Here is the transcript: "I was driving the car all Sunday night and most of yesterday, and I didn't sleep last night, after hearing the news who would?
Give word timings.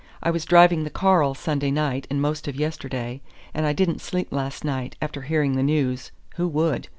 "I 0.23 0.31
was 0.31 0.45
driving 0.45 0.83
the 0.83 0.89
car 0.89 1.21
all 1.21 1.35
Sunday 1.35 1.69
night 1.69 2.07
and 2.09 2.19
most 2.19 2.47
of 2.47 2.55
yesterday, 2.55 3.21
and 3.53 3.67
I 3.67 3.73
didn't 3.73 4.01
sleep 4.01 4.29
last 4.31 4.65
night, 4.65 4.95
after 4.99 5.21
hearing 5.21 5.55
the 5.55 5.61
news 5.61 6.11
who 6.37 6.47
would? 6.47 6.87